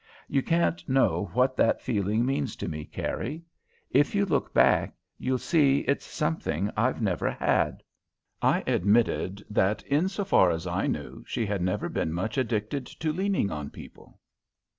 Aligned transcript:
You 0.27 0.41
can't 0.41 0.89
know 0.89 1.29
what 1.33 1.55
that 1.57 1.79
feeling 1.79 2.25
means 2.25 2.55
to 2.55 2.67
me, 2.67 2.85
Carrie. 2.85 3.45
If 3.91 4.15
you 4.15 4.25
look 4.25 4.51
back, 4.51 4.95
you'll 5.19 5.37
see 5.37 5.81
it's 5.81 6.05
something 6.07 6.71
I've 6.75 7.03
never 7.03 7.29
had." 7.29 7.83
I 8.41 8.63
admitted 8.65 9.45
that, 9.47 9.83
in 9.83 10.09
so 10.09 10.25
far 10.25 10.49
as 10.49 10.65
I 10.65 10.87
knew, 10.87 11.23
she 11.27 11.45
had 11.45 11.61
never 11.61 11.87
been 11.87 12.13
much 12.13 12.35
addicted 12.39 12.87
to 12.87 13.13
leaning 13.13 13.51
on 13.51 13.69
people. 13.69 14.19